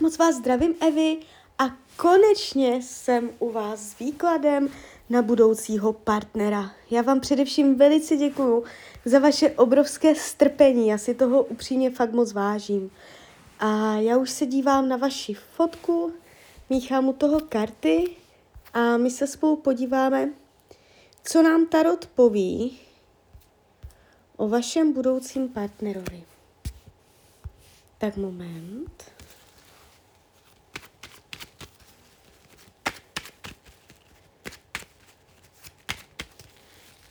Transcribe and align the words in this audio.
Moc 0.00 0.18
vás 0.18 0.36
zdravím, 0.36 0.74
Evi, 0.80 1.18
a 1.58 1.64
konečně 1.96 2.82
jsem 2.82 3.30
u 3.38 3.50
vás 3.50 3.80
s 3.80 3.98
výkladem 3.98 4.68
na 5.10 5.22
budoucího 5.22 5.92
partnera. 5.92 6.72
Já 6.90 7.02
vám 7.02 7.20
především 7.20 7.74
velice 7.74 8.16
děkuju 8.16 8.64
za 9.04 9.18
vaše 9.18 9.50
obrovské 9.50 10.14
strpení, 10.14 10.88
já 10.88 10.98
si 10.98 11.14
toho 11.14 11.44
upřímně 11.44 11.90
fakt 11.90 12.12
moc 12.12 12.32
vážím. 12.32 12.90
A 13.58 13.94
já 13.94 14.16
už 14.16 14.30
se 14.30 14.46
dívám 14.46 14.88
na 14.88 14.96
vaši 14.96 15.34
fotku, 15.34 16.12
míchám 16.70 17.08
u 17.08 17.12
toho 17.12 17.40
karty 17.40 18.16
a 18.74 18.96
my 18.96 19.10
se 19.10 19.26
spolu 19.26 19.56
podíváme, 19.56 20.30
co 21.24 21.42
nám 21.42 21.66
Tarot 21.66 22.06
poví 22.06 22.78
o 24.36 24.48
vašem 24.48 24.92
budoucím 24.92 25.48
partnerovi. 25.48 26.24
Tak 27.98 28.16
moment. 28.16 29.19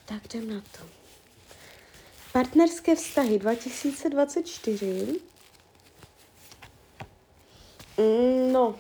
Tak 0.10 0.26
jdem 0.26 0.50
na 0.50 0.62
to. 0.62 0.86
Partnerské 2.34 2.96
vztahy 2.96 3.40
2024. 3.40 5.20
Mm, 7.98 8.52
no. 8.52 8.76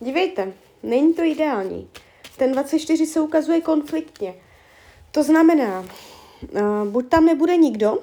Dívejte, 0.00 0.52
není 0.82 1.14
to 1.14 1.22
ideální. 1.22 1.88
Ten 2.36 2.52
24 2.52 3.06
se 3.06 3.20
ukazuje 3.20 3.60
konfliktně. 3.60 4.34
To 5.10 5.22
znamená, 5.22 5.80
uh, 5.80 6.84
buď 6.88 7.08
tam 7.08 7.24
nebude 7.24 7.56
nikdo, 7.56 7.98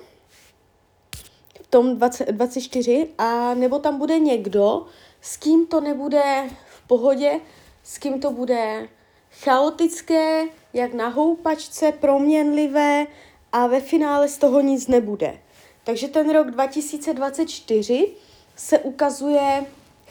v 1.61 1.67
tom 1.69 1.95
20, 1.95 2.25
24, 2.31 3.07
a 3.17 3.53
nebo 3.53 3.79
tam 3.79 3.97
bude 3.97 4.19
někdo, 4.19 4.85
s 5.21 5.37
kým 5.37 5.67
to 5.67 5.81
nebude 5.81 6.49
v 6.69 6.87
pohodě, 6.87 7.39
s 7.83 7.97
kým 7.97 8.21
to 8.21 8.31
bude 8.31 8.89
chaotické, 9.31 10.43
jak 10.77 10.93
na 10.93 11.07
houpačce, 11.07 11.91
proměnlivé 11.91 13.07
a 13.51 13.67
ve 13.67 13.81
finále 13.81 14.27
z 14.27 14.37
toho 14.37 14.61
nic 14.61 14.87
nebude. 14.87 15.37
Takže 15.83 16.07
ten 16.07 16.29
rok 16.29 16.51
2024 16.51 18.07
se 18.55 18.79
ukazuje 18.79 19.65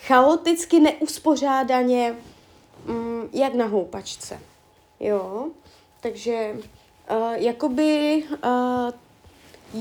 chaoticky, 0.06 0.80
neuspořádaně, 0.80 2.16
mm, 2.86 3.28
jak 3.32 3.54
na 3.54 3.66
houpačce. 3.66 4.40
Jo, 5.00 5.48
takže 6.00 6.52
uh, 7.10 7.32
jakoby 7.32 8.22
uh, 8.44 8.90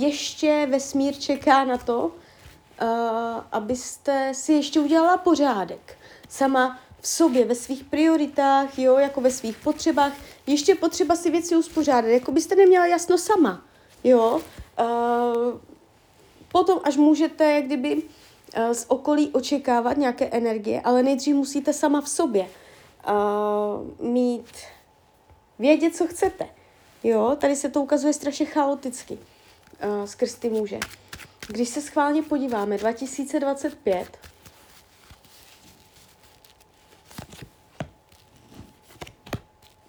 ještě 0.02 0.68
vesmír 0.70 1.16
čeká 1.16 1.64
na 1.64 1.78
to, 1.78 2.06
uh, 2.06 2.88
abyste 3.52 4.34
si 4.34 4.54
ještě 4.54 4.80
udělala 4.80 5.18
pořádek. 5.18 5.98
Sama 6.30 6.80
v 7.06 7.08
sobě, 7.08 7.46
ve 7.46 7.56
svých 7.56 7.84
prioritách, 7.84 8.80
jo, 8.80 8.98
jako 8.98 9.22
ve 9.22 9.32
svých 9.32 9.58
potřebách. 9.58 10.14
Ještě 10.48 10.76
potřeba 10.76 11.16
si 11.16 11.32
věci 11.32 11.56
uspořádat, 11.56 12.08
jako 12.08 12.32
byste 12.32 12.56
neměla 12.56 12.86
jasno 12.86 13.18
sama, 13.18 13.66
jo. 14.04 14.42
Uh, 14.80 15.60
potom, 16.52 16.80
až 16.84 16.98
můžete, 16.98 17.52
jak 17.52 17.66
kdyby 17.66 17.96
uh, 17.96 18.72
z 18.72 18.86
okolí 18.88 19.30
očekávat 19.32 19.98
nějaké 19.98 20.26
energie, 20.26 20.82
ale 20.82 21.04
nejdřív 21.04 21.36
musíte 21.36 21.74
sama 21.74 22.02
v 22.02 22.10
sobě 22.10 22.48
uh, 23.08 24.08
mít, 24.08 24.50
vědět, 25.60 25.96
co 25.96 26.08
chcete. 26.08 26.50
Jo, 27.04 27.38
tady 27.40 27.56
se 27.56 27.70
to 27.70 27.82
ukazuje 27.82 28.14
strašně 28.14 28.46
chaoticky 28.46 29.14
uh, 29.14 30.06
skrz 30.06 30.36
ty 30.36 30.50
muže. 30.50 30.80
Když 31.48 31.70
se 31.70 31.82
schválně 31.82 32.24
podíváme, 32.24 32.78
2025, 32.78 34.18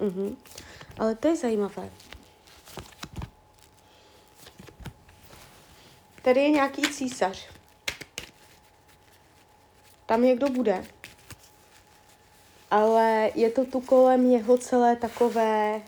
Mhm. 0.06 0.36
Ale 0.98 1.14
to 1.14 1.28
je 1.28 1.36
zajímavé. 1.36 1.90
Tady 6.22 6.40
je 6.40 6.50
nějaký 6.50 6.82
císař. 6.82 7.48
Tam 10.06 10.22
někdo 10.22 10.48
bude. 10.48 10.84
Ale 12.70 13.30
je 13.34 13.50
to 13.50 13.64
tu 13.64 13.80
kolem 13.80 14.30
něho 14.30 14.58
celé 14.58 14.96
takové 14.96 15.82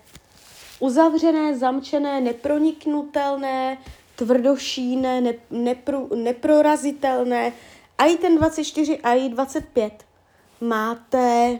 uzavřené, 0.78 1.58
zamčené, 1.58 2.20
neproniknutelné, 2.20 3.78
tvrdošíné, 4.16 5.20
ne, 5.20 5.34
nepro, 5.50 6.06
neprorazitelné. 6.16 7.52
A 7.98 8.04
i 8.04 8.16
ten 8.16 8.36
24, 8.36 8.98
a 8.98 9.14
i 9.14 9.28
25 9.28 10.04
máte 10.60 11.58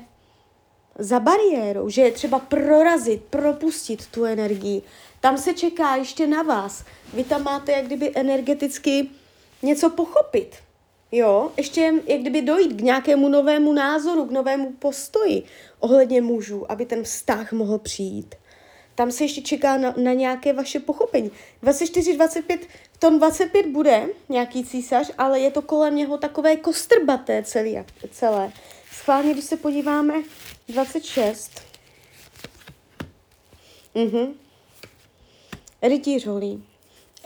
za 0.98 1.20
bariérou, 1.20 1.88
že 1.88 2.03
je 2.03 2.12
třeba 2.12 2.38
prorazit, 2.38 3.25
propustit 3.25 4.06
tu 4.06 4.25
energii. 4.25 4.82
Tam 5.20 5.38
se 5.38 5.54
čeká 5.54 5.97
ještě 5.97 6.26
na 6.26 6.42
vás. 6.42 6.84
Vy 7.14 7.25
tam 7.25 7.42
máte 7.42 7.72
jak 7.72 7.86
kdyby 7.86 8.12
energeticky 8.14 9.09
něco 9.62 9.91
pochopit. 9.91 10.56
Jo, 11.12 11.53
ještě 11.56 11.92
jak 12.06 12.20
kdyby 12.20 12.42
dojít 12.42 12.72
k 12.72 12.81
nějakému 12.81 13.28
novému 13.28 13.72
názoru, 13.72 14.25
k 14.25 14.31
novému 14.31 14.72
postoji 14.72 15.42
ohledně 15.81 16.20
mužů, 16.20 16.72
aby 16.72 16.86
ten 16.86 17.03
vztah 17.03 17.53
mohl 17.53 17.78
přijít. 17.78 18.34
Tam 18.94 19.10
se 19.10 19.25
ještě 19.25 19.42
čeká 19.42 19.76
na, 19.76 19.94
na 19.97 20.12
nějaké 20.12 20.53
vaše 20.53 20.80
pochopení. 20.80 21.30
24, 21.62 22.16
25, 22.16 22.60
v 22.92 22.98
tom 22.98 23.19
25 23.19 23.66
bude 23.66 24.06
nějaký 24.28 24.65
císař, 24.65 25.10
ale 25.19 25.41
je 25.41 25.50
to 25.50 25.62
kolem 25.62 25.97
něho 25.97 26.19
takové 26.19 26.56
kostrbaté 26.56 27.42
celé. 27.42 27.84
celé. 28.10 28.53
Schválně, 28.98 29.32
když 29.32 29.44
se 29.44 29.56
podíváme 29.56 30.14
26. 30.69 31.62
Mhm. 33.94 34.34
Rytíř 35.82 36.26
holí. 36.26 36.64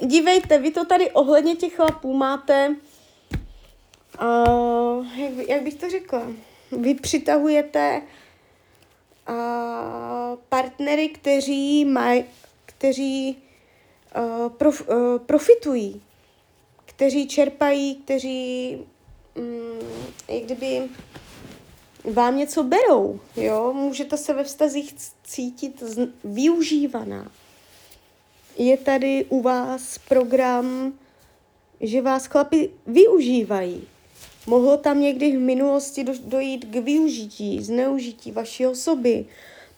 Dívejte, 0.00 0.58
vy 0.58 0.70
to 0.70 0.84
tady 0.84 1.10
ohledně 1.10 1.56
těch 1.56 1.76
chlapů 1.76 2.14
máte, 2.14 2.76
uh, 4.22 5.18
jak, 5.18 5.32
by, 5.32 5.46
jak 5.48 5.62
bych 5.62 5.74
to 5.74 5.90
řekla, 5.90 6.22
vy 6.72 6.94
přitahujete 6.94 8.02
uh, 9.28 10.38
partnery, 10.48 11.08
kteří 11.08 11.84
mají, 11.84 12.24
kteří 12.66 13.42
uh, 14.16 14.48
prof, 14.48 14.88
uh, 14.88 15.18
profitují, 15.18 16.02
kteří 16.84 17.28
čerpají, 17.28 17.94
kteří 17.96 18.78
um, 19.34 19.78
jak 20.28 20.42
kdyby 20.42 20.88
vám 22.04 22.36
něco 22.36 22.62
berou, 22.62 23.20
jo, 23.36 23.72
můžete 23.72 24.16
se 24.16 24.34
ve 24.34 24.44
vztazích 24.44 24.94
cítit 25.24 25.82
využívaná. 26.24 27.30
Je 28.58 28.76
tady 28.76 29.26
u 29.28 29.42
vás 29.42 29.98
program, 30.08 30.92
že 31.80 32.02
vás 32.02 32.26
chlapi 32.26 32.70
využívají. 32.86 33.84
Mohlo 34.46 34.76
tam 34.76 35.00
někdy 35.00 35.36
v 35.36 35.40
minulosti 35.40 36.04
do, 36.04 36.12
dojít 36.24 36.64
k 36.64 36.74
využití, 36.74 37.64
zneužití 37.64 38.32
vaší 38.32 38.66
osoby. 38.66 39.26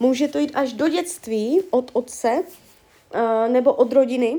Může 0.00 0.28
to 0.28 0.38
jít 0.38 0.50
až 0.54 0.72
do 0.72 0.88
dětství 0.88 1.60
od 1.70 1.90
otce 1.92 2.42
uh, 2.42 3.52
nebo 3.52 3.74
od 3.74 3.92
rodiny, 3.92 4.38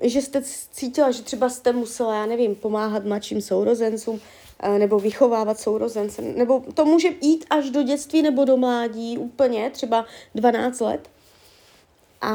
že 0.00 0.22
jste 0.22 0.42
cítila, 0.72 1.10
že 1.10 1.22
třeba 1.22 1.48
jste 1.48 1.72
musela, 1.72 2.14
já 2.14 2.26
nevím, 2.26 2.54
pomáhat 2.54 3.04
mladším 3.04 3.42
sourozencům, 3.42 4.20
nebo 4.78 4.98
vychovávat 4.98 5.60
sourozence, 5.60 6.22
nebo 6.22 6.64
to 6.74 6.84
může 6.84 7.08
jít 7.20 7.44
až 7.50 7.70
do 7.70 7.82
dětství 7.82 8.22
nebo 8.22 8.44
do 8.44 8.56
mládí 8.56 9.18
úplně, 9.18 9.70
třeba 9.70 10.04
12 10.34 10.80
let. 10.80 11.10
A 12.22 12.32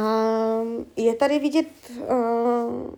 je 0.95 1.16
tady 1.16 1.39
vidět 1.39 1.67
uh, 2.00 2.94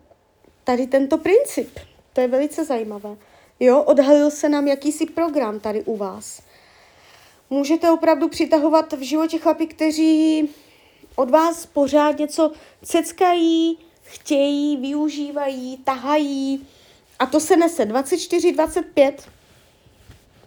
tady 0.63 0.87
tento 0.87 1.17
princip. 1.17 1.79
To 2.13 2.21
je 2.21 2.27
velice 2.27 2.65
zajímavé. 2.65 3.17
Jo, 3.59 3.83
odhalil 3.83 4.31
se 4.31 4.49
nám 4.49 4.67
jakýsi 4.67 5.05
program 5.05 5.59
tady 5.59 5.83
u 5.83 5.97
vás. 5.97 6.41
Můžete 7.49 7.91
opravdu 7.91 8.29
přitahovat 8.29 8.93
v 8.93 9.01
životě 9.01 9.37
chlapy, 9.37 9.67
kteří 9.67 10.49
od 11.16 11.29
vás 11.29 11.66
pořád 11.66 12.19
něco 12.19 12.51
ceckají, 12.83 13.78
chtějí, 14.03 14.78
využívají, 14.78 15.78
tahají, 15.78 16.67
a 17.20 17.26
to 17.26 17.40
se 17.40 17.58
nese 17.58 17.85
24, 17.85 18.52
25. 18.52 19.29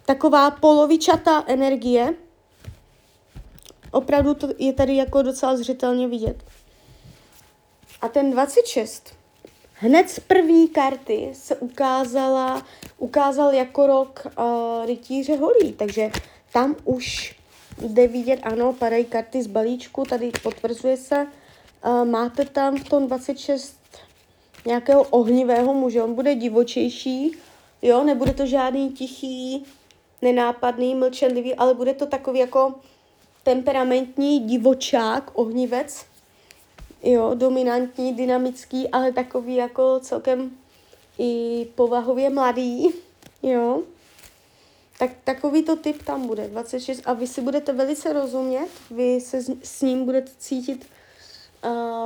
Taková 0.05 0.51
polovičatá 0.51 1.43
energie. 1.47 2.13
Opravdu 3.91 4.33
to 4.33 4.49
je 4.57 4.73
tady 4.73 4.95
jako 4.95 5.21
docela 5.21 5.57
zřetelně 5.57 6.07
vidět. 6.07 6.43
A 8.01 8.07
ten 8.07 8.31
26. 8.31 9.13
Hned 9.73 10.09
z 10.09 10.19
první 10.19 10.67
karty 10.67 11.29
se 11.33 11.55
ukázala, 11.55 12.65
ukázal 12.97 13.53
jako 13.53 13.87
rok 13.87 14.27
uh, 14.27 14.85
rytíře 14.85 15.35
holí, 15.35 15.73
takže 15.73 16.11
tam 16.53 16.75
už 16.83 17.35
jde 17.81 18.07
vidět, 18.07 18.39
ano, 18.43 18.73
padají 18.73 19.05
karty 19.05 19.43
z 19.43 19.47
balíčku, 19.47 20.03
tady 20.03 20.31
potvrzuje 20.43 20.97
se, 20.97 21.27
uh, 21.85 22.05
máte 22.05 22.45
tam 22.45 22.77
v 22.77 22.89
tom 22.89 23.07
26 23.07 23.79
nějakého 24.65 25.03
ohnivého 25.03 25.73
muže, 25.73 26.03
on 26.03 26.13
bude 26.13 26.35
divočejší, 26.35 27.35
Jo, 27.81 28.03
nebude 28.03 28.33
to 28.33 28.45
žádný 28.45 28.89
tichý, 28.89 29.65
nenápadný, 30.21 30.95
mlčenlivý, 30.95 31.55
ale 31.55 31.73
bude 31.73 31.93
to 31.93 32.05
takový 32.05 32.39
jako 32.39 32.73
temperamentní 33.43 34.39
divočák, 34.39 35.31
ohnivec, 35.33 36.05
jo, 37.03 37.31
dominantní, 37.33 38.13
dynamický, 38.13 38.89
ale 38.89 39.11
takový 39.11 39.55
jako 39.55 39.99
celkem 39.99 40.51
i 41.19 41.65
povahově 41.75 42.29
mladý, 42.29 42.89
jo. 43.43 43.83
Tak 44.99 45.11
takový 45.23 45.63
to 45.63 45.75
typ 45.75 46.03
tam 46.03 46.27
bude, 46.27 46.47
26, 46.47 47.01
a 47.05 47.13
vy 47.13 47.27
si 47.27 47.41
budete 47.41 47.73
velice 47.73 48.13
rozumět, 48.13 48.67
vy 48.91 49.21
se 49.21 49.41
s, 49.41 49.51
s 49.63 49.81
ním 49.81 50.05
budete 50.05 50.31
cítit, 50.37 50.85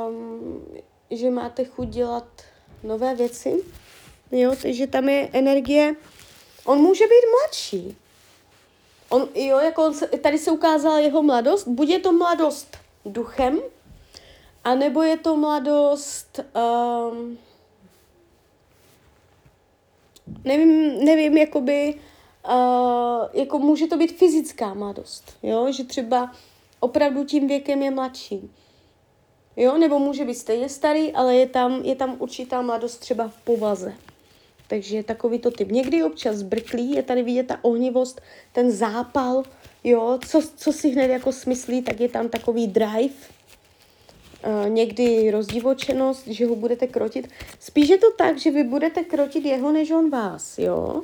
um, 0.08 0.66
že 1.18 1.30
máte 1.30 1.66
chuť 1.66 1.88
dělat 1.88 2.28
nové 2.84 3.16
věci, 3.16 3.64
jo, 4.32 4.56
takže 4.62 4.88
tam 4.88 5.10
je 5.10 5.30
energie, 5.34 5.96
on 6.66 6.78
může 6.78 7.04
být 7.04 7.28
mladší, 7.32 7.98
on, 9.10 9.30
jo, 9.36 9.60
jako 9.60 9.86
on 9.86 9.94
se, 9.94 10.08
tady 10.08 10.38
se 10.38 10.52
ukázala 10.52 11.00
jeho 11.00 11.24
mladost, 11.24 11.68
buď 11.68 11.90
je 11.90 12.00
to 12.00 12.14
mladost 12.14 12.78
duchem, 13.06 13.60
anebo 14.64 15.02
je 15.02 15.18
to 15.18 15.38
mladost, 15.38 16.40
um, 17.12 17.38
nevím, 20.44 21.06
nevím, 21.06 21.38
jakoby, 21.38 22.00
uh, 22.50 23.26
jako 23.34 23.60
může 23.60 23.88
to 23.88 23.98
být 23.98 24.18
fyzická 24.18 24.74
mladost, 24.74 25.38
jo, 25.44 25.72
že 25.72 25.84
třeba 25.84 26.32
opravdu 26.80 27.24
tím 27.24 27.48
věkem 27.48 27.82
je 27.82 27.92
mladší. 27.92 28.52
Jo, 29.58 29.78
nebo 29.78 30.00
může 30.00 30.26
být 30.26 30.36
stejně 30.36 30.70
starý, 30.70 31.12
ale 31.12 31.36
je 31.36 31.48
tam, 31.48 31.82
je 31.84 31.96
tam 31.96 32.16
určitá 32.20 32.62
mladost 32.62 33.00
třeba 33.00 33.28
v 33.28 33.38
povaze. 33.44 33.94
Takže 34.68 35.04
takový 35.04 35.40
to 35.40 35.52
typ. 35.52 35.72
Někdy 35.72 36.04
občas 36.04 36.42
brklí, 36.42 36.92
je 36.92 37.04
tady 37.04 37.24
vidět 37.24 37.48
ta 37.48 37.60
ohnivost, 37.62 38.22
ten 38.52 38.72
zápal, 38.72 39.44
jo, 39.84 40.20
co, 40.28 40.42
co 40.56 40.74
si 40.74 40.90
hned 40.90 41.08
jako 41.08 41.32
smyslí, 41.32 41.82
tak 41.82 42.00
je 42.00 42.10
tam 42.10 42.30
takový 42.30 42.68
drive, 42.68 43.14
uh, 44.46 44.70
někdy 44.70 45.32
rozdivočenost, 45.32 46.28
že 46.28 46.46
ho 46.46 46.56
budete 46.56 46.88
krotit. 46.88 47.30
Spíš 47.60 47.90
je 47.90 47.98
to 47.98 48.12
tak, 48.12 48.38
že 48.38 48.52
vy 48.52 48.64
budete 48.64 49.04
krotit 49.04 49.46
jeho, 49.46 49.72
než 49.72 49.92
on 49.92 50.10
vás, 50.10 50.58
jo. 50.58 51.02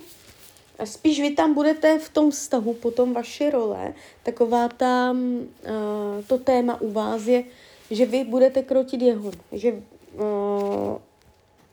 A 0.79 0.85
spíš 0.85 1.21
vy 1.21 1.31
tam 1.31 1.53
budete 1.53 1.99
v 1.99 2.09
tom 2.09 2.31
vztahu, 2.31 2.73
potom 2.73 3.13
vaše 3.13 3.49
role, 3.49 3.93
taková 4.23 4.67
ta, 4.67 5.11
uh, 5.11 6.23
to 6.27 6.37
téma 6.37 6.81
u 6.81 6.91
vás 6.91 7.25
je, 7.25 7.43
že 7.91 8.05
vy 8.05 8.23
budete 8.23 8.63
krotit 8.63 9.01
jeho, 9.01 9.31
že 9.51 9.73
uh, 9.73 10.97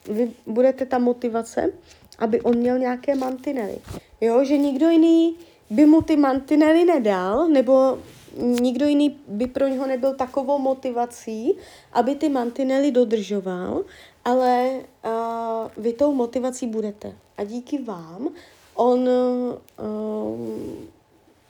vy 0.08 0.30
budete 0.46 0.86
ta 0.86 0.98
motivace, 0.98 1.72
aby 2.18 2.40
on 2.40 2.56
měl 2.56 2.78
nějaké 2.78 3.14
mantinely. 3.14 3.78
Jo, 4.20 4.44
že 4.44 4.58
nikdo 4.58 4.88
jiný 4.88 5.36
by 5.70 5.86
mu 5.86 6.02
ty 6.02 6.16
mantinely 6.16 6.84
nedal, 6.84 7.48
nebo 7.48 7.98
nikdo 8.36 8.86
jiný 8.86 9.18
by 9.28 9.46
pro 9.46 9.68
něho 9.68 9.86
nebyl 9.86 10.14
takovou 10.14 10.58
motivací, 10.58 11.56
aby 11.92 12.14
ty 12.14 12.28
mantinely 12.28 12.90
dodržoval, 12.90 13.84
ale 14.24 14.70
uh, 14.72 15.70
vy 15.76 15.92
tou 15.92 16.14
motivací 16.14 16.66
budete. 16.66 17.12
A 17.38 17.44
díky 17.44 17.82
vám 17.82 18.28
on 18.74 19.08
uh, 19.08 19.54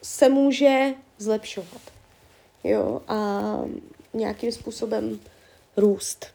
se 0.02 0.28
může 0.28 0.94
zlepšovat. 1.18 1.80
Jo, 2.64 3.02
a 3.08 3.18
nějakým 4.16 4.52
způsobem 4.52 5.20
růst 5.76 6.26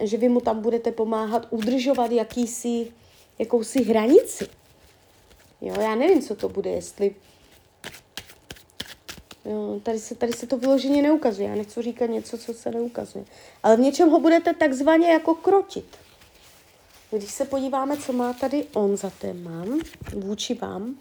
že 0.00 0.16
vy 0.16 0.28
mu 0.28 0.40
tam 0.40 0.60
budete 0.60 0.92
pomáhat 0.92 1.46
udržovat 1.50 2.10
jakýsi, 2.10 2.92
jakousi 3.38 3.84
hranici. 3.84 4.48
Jo, 5.60 5.74
já 5.80 5.94
nevím, 5.94 6.22
co 6.22 6.34
to 6.34 6.48
bude, 6.48 6.70
jestli... 6.70 7.14
Jo, 9.44 9.80
tady, 9.82 9.98
se, 9.98 10.14
tady 10.14 10.32
se 10.32 10.46
to 10.46 10.56
vyloženě 10.56 11.02
neukazuje. 11.02 11.48
Já 11.48 11.54
nechci 11.54 11.82
říkat 11.82 12.06
něco, 12.06 12.38
co 12.38 12.54
se 12.54 12.70
neukazuje. 12.70 13.24
Ale 13.62 13.76
v 13.76 13.80
něčem 13.80 14.10
ho 14.10 14.20
budete 14.20 14.54
takzvaně 14.54 15.08
jako 15.08 15.34
krotit. 15.34 15.96
Když 17.10 17.32
se 17.32 17.44
podíváme, 17.44 17.96
co 17.96 18.12
má 18.12 18.32
tady 18.32 18.66
on 18.72 18.96
za 18.96 19.10
téma 19.10 19.64
vůči 20.14 20.54
vám, 20.54 20.96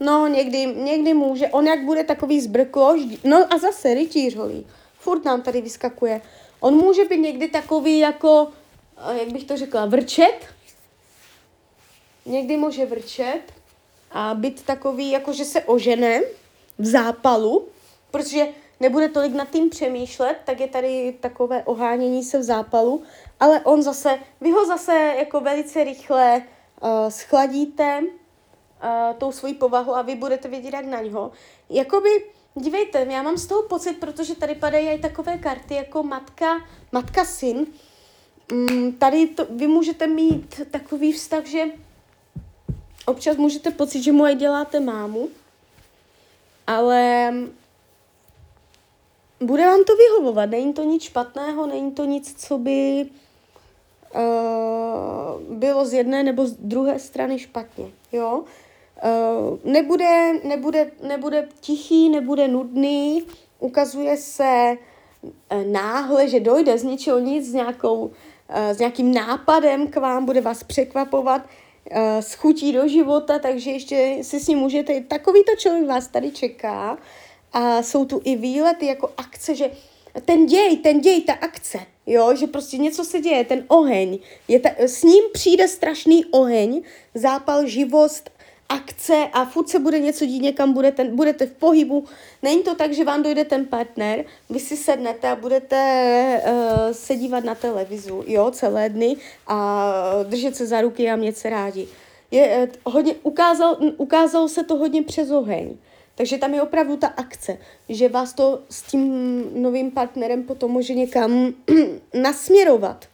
no 0.00 0.26
někdy, 0.26 0.66
někdy 0.66 1.14
může, 1.14 1.48
on 1.48 1.66
jak 1.66 1.84
bude 1.84 2.04
takový 2.04 2.40
zbrklož, 2.40 3.00
no 3.24 3.52
a 3.52 3.58
zase 3.58 3.94
rytíř 3.94 4.36
holí. 4.36 4.66
Furt 4.98 5.24
nám 5.24 5.42
tady 5.42 5.60
vyskakuje 5.60 6.20
On 6.60 6.74
může 6.74 7.04
být 7.04 7.18
někdy 7.18 7.48
takový 7.48 7.98
jako, 7.98 8.48
eh, 8.96 9.18
jak 9.18 9.32
bych 9.32 9.44
to 9.44 9.56
řekla, 9.56 9.86
vrčet. 9.86 10.38
Někdy 12.26 12.56
může 12.56 12.86
vrčet 12.86 13.40
a 14.10 14.34
být 14.34 14.62
takový, 14.62 15.10
jako 15.10 15.32
že 15.32 15.44
se 15.44 15.62
ožene 15.62 16.22
v 16.78 16.86
zápalu, 16.86 17.68
protože 18.10 18.48
nebude 18.80 19.08
tolik 19.08 19.34
nad 19.34 19.50
tím 19.50 19.70
přemýšlet, 19.70 20.36
tak 20.44 20.60
je 20.60 20.68
tady 20.68 21.16
takové 21.20 21.62
ohánění 21.64 22.24
se 22.24 22.38
v 22.38 22.42
zápalu, 22.42 23.02
ale 23.40 23.60
on 23.60 23.82
zase, 23.82 24.18
vy 24.40 24.50
ho 24.50 24.66
zase 24.66 25.14
jako 25.18 25.40
velice 25.40 25.84
rychle 25.84 26.42
uh, 26.80 26.88
schladíte 27.08 28.00
uh, 28.02 29.16
tou 29.18 29.32
svojí 29.32 29.54
povahu 29.54 29.96
a 29.96 30.02
vy 30.02 30.14
budete 30.14 30.48
vědět 30.48 30.74
jak 30.74 30.84
na 30.84 31.00
něho. 31.00 31.32
Jakoby 31.70 32.24
Dívejte, 32.60 33.06
já 33.10 33.22
mám 33.22 33.36
z 33.36 33.46
toho 33.46 33.62
pocit, 33.62 33.92
protože 33.92 34.34
tady 34.34 34.54
padají 34.54 34.88
i 34.88 34.98
takové 34.98 35.38
karty 35.38 35.74
jako 35.74 36.02
matka, 36.02 36.64
matka 36.92 37.24
syn. 37.24 37.66
Mm, 38.52 38.92
tady 38.92 39.26
to, 39.26 39.46
vy 39.50 39.66
můžete 39.66 40.06
mít 40.06 40.60
takový 40.70 41.12
vztah, 41.12 41.46
že 41.46 41.64
občas 43.06 43.36
můžete 43.36 43.70
pocit, 43.70 44.02
že 44.02 44.12
mu 44.12 44.24
aj 44.24 44.34
děláte 44.34 44.80
mámu, 44.80 45.28
ale 46.66 47.32
bude 49.40 49.66
vám 49.66 49.84
to 49.84 49.96
vyhovovat. 49.96 50.50
Není 50.50 50.72
to 50.72 50.84
nic 50.84 51.02
špatného, 51.02 51.66
není 51.66 51.92
to 51.92 52.04
nic, 52.04 52.46
co 52.46 52.58
by 52.58 53.06
uh, 54.14 55.56
bylo 55.56 55.86
z 55.86 55.92
jedné 55.92 56.22
nebo 56.22 56.46
z 56.46 56.52
druhé 56.52 56.98
strany 56.98 57.38
špatně. 57.38 57.90
Jo? 58.12 58.44
Uh, 59.04 59.58
nebude, 59.64 60.32
nebude, 60.44 60.90
nebude 61.02 61.48
tichý, 61.60 62.08
nebude 62.08 62.48
nudný, 62.48 63.22
ukazuje 63.58 64.16
se 64.16 64.76
uh, 65.22 65.64
náhle, 65.72 66.28
že 66.28 66.40
dojde 66.40 66.78
z 66.78 66.82
ničeho 66.84 67.18
nic, 67.18 67.50
s, 67.50 67.54
nějakou, 67.54 68.04
uh, 68.04 68.12
s 68.56 68.78
nějakým 68.78 69.14
nápadem 69.14 69.86
k 69.86 69.96
vám, 69.96 70.24
bude 70.24 70.40
vás 70.40 70.62
překvapovat, 70.64 71.42
uh, 71.42 71.98
s 72.20 72.34
chutí 72.34 72.72
do 72.72 72.88
života, 72.88 73.38
takže 73.38 73.70
ještě 73.70 74.18
si 74.22 74.40
s 74.40 74.48
ním 74.48 74.58
můžete, 74.58 75.00
takovýto 75.00 75.56
člověk 75.56 75.86
vás 75.86 76.08
tady 76.08 76.30
čeká. 76.30 76.98
A 77.52 77.82
jsou 77.82 78.04
tu 78.04 78.20
i 78.24 78.36
výlety 78.36 78.86
jako 78.86 79.10
akce, 79.16 79.54
že 79.54 79.70
ten 80.24 80.46
děj, 80.46 80.76
ten 80.76 81.00
děj, 81.00 81.20
ta 81.20 81.32
akce, 81.32 81.78
jo, 82.06 82.36
že 82.36 82.46
prostě 82.46 82.78
něco 82.78 83.04
se 83.04 83.20
děje, 83.20 83.44
ten 83.44 83.64
oheň, 83.68 84.18
je 84.48 84.60
ta, 84.60 84.70
s 84.78 85.02
ním 85.02 85.24
přijde 85.32 85.68
strašný 85.68 86.24
oheň, 86.24 86.82
zápal, 87.14 87.66
živost, 87.66 88.30
akce 88.68 89.28
a 89.32 89.44
furt 89.44 89.68
se 89.68 89.78
bude 89.78 89.98
něco 89.98 90.26
dít, 90.26 90.42
někam 90.42 90.72
budete, 90.72 91.04
budete 91.04 91.46
v 91.46 91.52
pohybu. 91.52 92.04
Není 92.42 92.62
to 92.62 92.74
tak, 92.74 92.92
že 92.92 93.04
vám 93.04 93.22
dojde 93.22 93.44
ten 93.44 93.66
partner, 93.66 94.24
vy 94.50 94.60
si 94.60 94.76
sednete 94.76 95.28
a 95.28 95.36
budete 95.36 96.42
uh, 96.46 96.92
se 96.92 97.16
dívat 97.16 97.44
na 97.44 97.54
televizu, 97.54 98.24
jo, 98.26 98.50
celé 98.50 98.88
dny 98.88 99.16
a 99.46 99.92
držet 100.24 100.56
se 100.56 100.66
za 100.66 100.80
ruky 100.80 101.10
a 101.10 101.16
mět 101.16 101.36
se 101.36 101.50
rádi. 101.50 101.88
Je, 102.30 102.68
uh, 102.86 102.92
hodně, 102.92 103.14
ukázal, 103.22 103.76
ukázalo 103.96 104.48
se 104.48 104.64
to 104.64 104.76
hodně 104.76 105.02
přes 105.02 105.30
oheň. 105.30 105.76
Takže 106.14 106.38
tam 106.38 106.54
je 106.54 106.62
opravdu 106.62 106.96
ta 106.96 107.06
akce, 107.06 107.58
že 107.88 108.08
vás 108.08 108.32
to 108.32 108.60
s 108.70 108.82
tím 108.82 109.44
novým 109.62 109.90
partnerem 109.90 110.42
potom 110.42 110.70
může 110.70 110.94
někam 110.94 111.54
nasměrovat. 112.22 113.04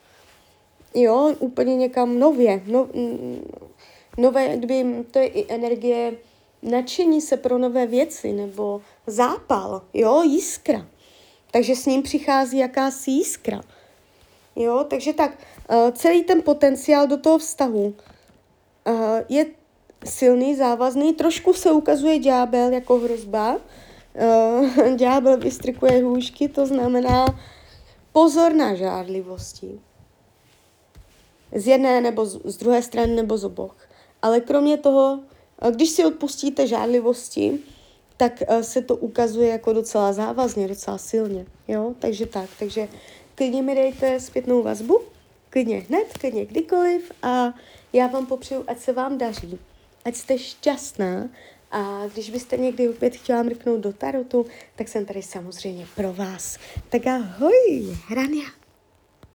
Jo, 0.94 1.34
úplně 1.38 1.76
někam 1.76 2.18
nově. 2.18 2.62
No, 2.66 2.88
nové, 4.16 4.56
kdyby 4.56 5.04
to 5.10 5.18
je 5.18 5.26
i 5.26 5.54
energie 5.54 6.12
nadšení 6.64 7.20
se 7.20 7.36
pro 7.36 7.58
nové 7.58 7.86
věci 7.86 8.32
nebo 8.32 8.80
zápal, 9.06 9.82
jo, 9.94 10.22
jiskra. 10.22 10.86
Takže 11.50 11.76
s 11.76 11.86
ním 11.86 12.02
přichází 12.02 12.58
jakási 12.58 13.10
jiskra. 13.10 13.60
Jo, 14.56 14.84
takže 14.90 15.12
tak, 15.12 15.38
uh, 15.70 15.90
celý 15.90 16.24
ten 16.24 16.42
potenciál 16.42 17.06
do 17.06 17.16
toho 17.16 17.38
vztahu 17.38 17.94
uh, 18.86 18.94
je 19.28 19.46
silný, 20.04 20.56
závazný, 20.56 21.12
trošku 21.12 21.52
se 21.52 21.72
ukazuje 21.72 22.18
ďábel 22.18 22.72
jako 22.72 22.98
hrozba. 22.98 23.56
Uh, 23.56 24.94
ďábel 24.96 25.36
vystrikuje 25.38 26.02
hůžky, 26.02 26.48
to 26.48 26.66
znamená 26.66 27.26
pozor 28.12 28.52
na 28.52 28.74
žádlivosti. 28.74 29.80
Z 31.52 31.66
jedné 31.66 32.00
nebo 32.00 32.26
z, 32.26 32.40
z 32.44 32.56
druhé 32.56 32.82
strany 32.82 33.14
nebo 33.14 33.38
z 33.38 33.44
oboch. 33.44 33.76
Ale 34.24 34.40
kromě 34.40 34.76
toho, 34.76 35.20
eh, 35.62 35.72
když 35.72 35.90
si 35.90 36.04
odpustíte 36.04 36.66
žádlivosti, 36.66 37.58
tak 38.16 38.42
eh, 38.48 38.62
se 38.62 38.82
to 38.82 38.96
ukazuje 38.96 39.48
jako 39.48 39.72
docela 39.72 40.12
závazně, 40.12 40.68
docela 40.68 40.98
silně. 40.98 41.46
Jo? 41.68 41.94
Takže 41.98 42.26
tak, 42.26 42.50
takže 42.58 42.88
klidně 43.34 43.62
mi 43.62 43.74
dejte 43.74 44.20
zpětnou 44.20 44.62
vazbu, 44.62 45.00
klidně 45.50 45.84
hned, 45.88 46.18
klidně 46.20 46.46
kdykoliv 46.46 47.12
a 47.22 47.54
Já 47.92 48.06
vám 48.06 48.26
popřeju, 48.26 48.64
ať 48.66 48.78
se 48.78 48.92
vám 48.92 49.18
daří, 49.18 49.58
ať 50.04 50.14
jste 50.16 50.38
šťastná 50.38 51.28
a 51.70 52.06
když 52.12 52.30
byste 52.30 52.56
někdy 52.56 52.88
opět 52.88 53.16
chtěla 53.16 53.42
mrknout 53.42 53.80
do 53.80 53.92
tarotu, 53.92 54.46
tak 54.76 54.88
jsem 54.88 55.04
tady 55.06 55.22
samozřejmě 55.22 55.86
pro 55.96 56.12
vás. 56.12 56.58
Tak 56.88 57.06
ahoj, 57.06 57.96
Hrania. 58.08 58.63